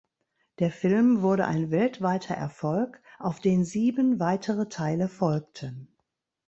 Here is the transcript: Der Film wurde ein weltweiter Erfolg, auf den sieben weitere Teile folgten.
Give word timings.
Der 0.57 0.71
Film 0.71 1.21
wurde 1.21 1.45
ein 1.45 1.69
weltweiter 1.69 2.33
Erfolg, 2.33 3.03
auf 3.19 3.39
den 3.39 3.63
sieben 3.65 4.19
weitere 4.19 4.67
Teile 4.67 5.07
folgten. 5.07 5.89